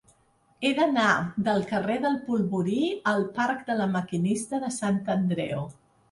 He 0.67 0.69
d'anar 0.77 1.09
del 1.47 1.59
carrer 1.71 1.97
del 2.05 2.15
Polvorí 2.29 2.77
al 3.11 3.25
parc 3.35 3.61
de 3.67 3.75
La 3.81 3.87
Maquinista 3.97 4.61
de 4.65 4.71
Sant 4.79 4.97
Andreu. 5.17 5.63